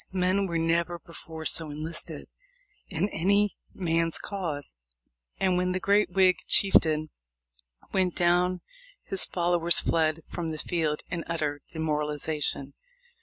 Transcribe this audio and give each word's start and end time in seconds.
Men 0.11 0.47
were 0.47 0.57
never 0.57 0.97
before 0.97 1.45
so 1.45 1.69
enlisted 1.69 2.25
in 2.89 3.07
any 3.09 3.57
man's 3.71 4.17
cause, 4.17 4.75
and 5.39 5.57
when 5.57 5.73
the 5.73 5.79
great 5.79 6.09
Whig 6.09 6.39
chief 6.47 6.73
tain 6.81 7.09
went 7.93 8.15
down 8.15 8.61
his 9.03 9.25
followers 9.25 9.77
fled 9.79 10.21
from 10.27 10.49
the 10.49 10.57
field 10.57 11.03
in 11.11 11.23
utter 11.27 11.61
demoralization. 11.71 12.73